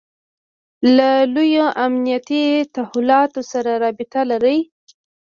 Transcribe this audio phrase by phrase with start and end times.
[0.95, 2.43] له لویو امنیتي
[2.75, 4.57] تحولاتو سره رابطه لري.